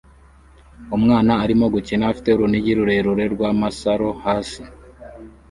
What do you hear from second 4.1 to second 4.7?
hasi